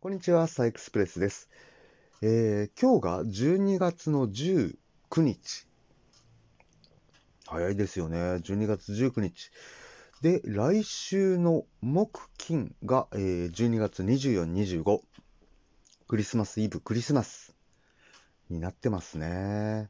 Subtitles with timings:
[0.00, 1.50] こんにちは、サイクスプレスです。
[2.22, 4.76] えー、今日が12月の19
[5.22, 5.66] 日。
[7.48, 8.16] 早いですよね。
[8.16, 9.50] 12月19日。
[10.22, 15.00] で、来週の木、金が、えー、12月24、25。
[16.06, 17.56] クリスマスイブ、クリスマス
[18.50, 19.88] になってますね。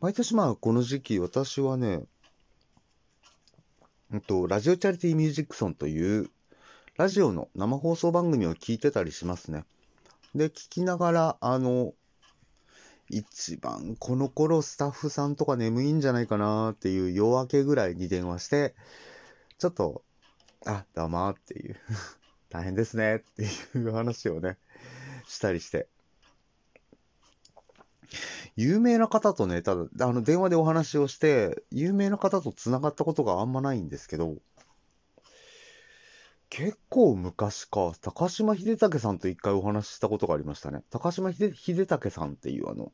[0.00, 2.02] 毎年まあこの時期、私はね、
[4.10, 6.30] うんと、ラジオチャリティーミュージックソンという
[6.98, 9.64] ラジオの生放送番組を聞いてたりしますね。
[10.34, 11.94] で、聞きながら、あの、
[13.08, 18.74] 一番この頃スタッフさんとか眠いんじゃないかなっていう夜明けぐらいに電話して、
[19.58, 20.02] ちょっと、
[20.66, 21.76] あ、どうもっていう、
[22.50, 24.58] 大変ですねっていう話をね、
[25.28, 25.86] したりして。
[28.56, 34.34] 有名な方とね、ただ、あの、電話でお話をして、有名な方と繋がったことがあんまないんですけど、
[36.50, 40.82] 結構昔か、高島秀武さんと一回お話ししたことがありましたね。
[40.90, 42.92] 高島秀武さんっていうあの、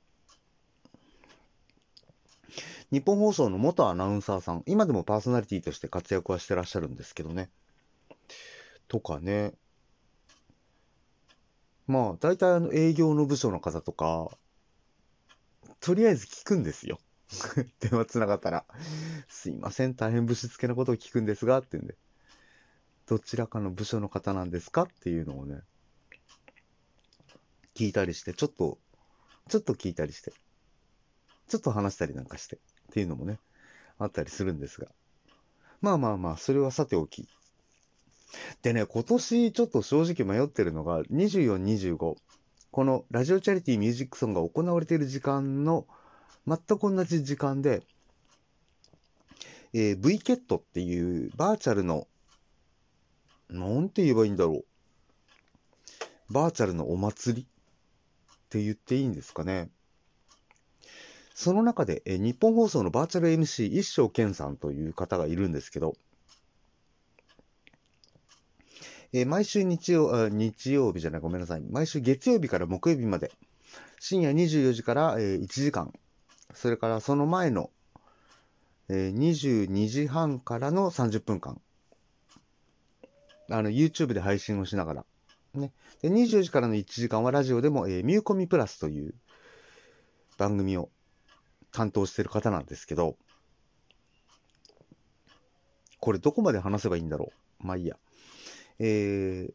[2.91, 7.51] 日本放送の元アナウンサーさん、今でもパーソナリティとして活躍はしてらっしゃるんですけどね。
[8.89, 9.55] とかね。
[11.87, 14.31] まあ、大体あの営業の部署の方とか、
[15.81, 16.99] とりあえず聞くんですよ。
[17.81, 18.65] 電話つながったら、
[19.29, 21.97] すいません、大変ぶしつけなことを聞くんですが、って言うんで、
[23.07, 25.61] どちらかの部署の方なんですかっていうのをね、
[27.75, 28.79] 聞いたりして、ちょっと、
[29.49, 30.33] ちょっと聞いたりして、
[31.49, 32.59] ちょっと話したりなんかして、っ
[32.93, 33.39] ていうのもね、
[33.99, 34.89] あったりするんですが。
[35.81, 37.29] まあまあまあ、それはさておき。
[38.63, 42.17] でね、今年ちょっと正直迷ってるのが、24、25。
[42.71, 45.87] このラジオチャリティーミュージックソンが行われている時間の
[46.47, 47.83] 全く同じ時間で、
[49.73, 52.09] えー、V ケットっていうバーチャルの、
[53.55, 54.65] なんて言えばいいんだろ
[56.31, 56.33] う。
[56.33, 57.47] バーチャルのお祭りっ
[58.49, 59.71] て言っていいんですかね。
[61.35, 65.95] その中で、え、日本放送のバーチャル MC 一生健さんという方がいるんですけど、
[69.13, 71.61] え、毎週日曜、日曜日じゃない、ごめんなさい。
[71.61, 73.31] 毎週月曜日から木曜日まで、
[74.01, 75.93] 深夜24時から、えー、1時間、
[76.55, 77.71] それからその前の、
[78.89, 81.61] えー、22時半からの30分間、
[83.51, 85.05] あの、YouTube で配信をしながら、
[85.55, 85.73] ね。
[86.03, 89.15] で、24時からの1時間はラジオでも、えー、ミューコミプラスという
[90.37, 90.91] 番組を
[91.73, 93.17] 担当してる方なんですけど、
[96.01, 97.33] これどこまで話せばいいんだろ
[97.63, 97.67] う？
[97.67, 97.97] まあいいや。
[98.79, 99.53] えー、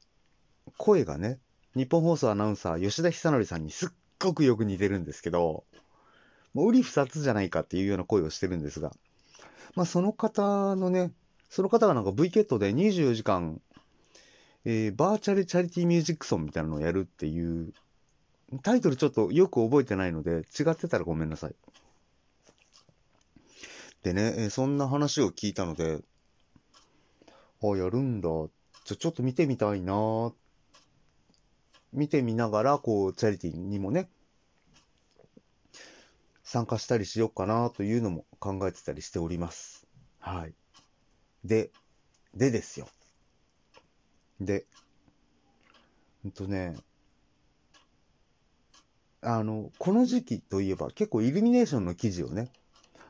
[0.77, 1.39] 声がね、
[1.75, 3.89] 日本放送アナウンサー、吉田久典さんにすっ
[4.19, 5.63] ごくよく似てるんですけど、
[6.53, 8.91] もう、うり二つじゃないかっていうような声をしてるんですが、
[9.75, 11.11] まあ、その方のね、
[11.49, 13.61] その方がなんか V ケットで24時間、
[14.65, 17.73] えー、バーチャルチャリティーミュージックソンみたいなのをやるっていう、
[18.63, 21.55] タイトルちょっとよく覚えてないので、違ってたらごめんなさい。
[24.03, 25.99] でね、えー、そんな話を聞いたので、
[27.61, 28.49] あ、やるんだっ
[28.85, 30.31] ちょ、ちょっと見てみたいな
[31.93, 34.09] 見てみながら、こう、チャリティにもね、
[36.43, 39.85] 参加したりしようかなというのも考えてたりしております。
[40.19, 40.53] はい。
[41.45, 41.71] で、
[42.33, 42.87] でですよ。
[44.39, 44.65] で、
[46.23, 46.75] ほんとね、
[49.21, 52.51] あの、この時期といえば結構イルミネーションの記事をね、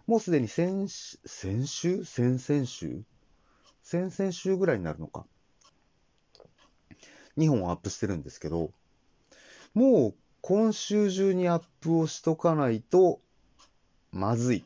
[0.07, 0.87] もうすでに先、
[1.25, 2.03] 先週？
[2.03, 3.03] 先々週？
[3.83, 5.25] 先々週ぐらいになるのか。
[7.37, 8.71] 2本アップしてるんですけど、
[9.73, 13.21] もう今週中にアップをしとかないと、
[14.11, 14.65] まずい。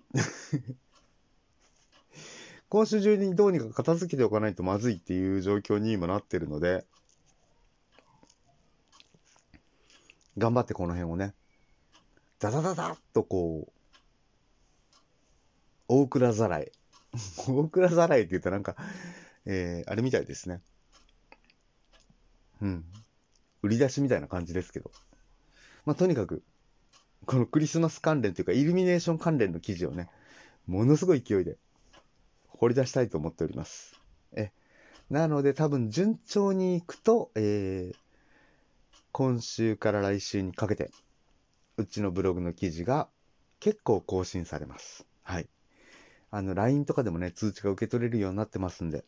[2.74, 6.88] 今週中にどうにか片付けておかないとまずいっていう状況に今なってるので、
[10.40, 11.36] 頑張ってこの辺をね、
[12.40, 13.72] ダダダダッとこう、
[15.88, 16.72] 大倉ざらい。
[17.48, 18.76] 大倉ざらいって言ったらなんか、
[19.46, 20.60] えー、あれみたいですね。
[22.60, 22.86] うん。
[23.62, 24.90] 売り出しみたいな感じですけど。
[25.86, 26.42] まあ、とにかく、
[27.28, 30.10] このクリスマス関連というか、イルミネーション関連の記事をね、
[30.66, 31.60] ものすごい勢いで
[32.58, 34.00] 掘り出したいと思っております。
[34.32, 34.52] え、
[35.10, 37.96] なので多分順調にいくと、えー、
[39.12, 40.92] 今週から来週にかけて、
[41.78, 43.10] うちのブログの記事が
[43.60, 45.06] 結構更新されます。
[45.24, 45.50] はい。
[46.32, 49.06] あの、LINE とかでもね、通知が受け取れるようになってますんで。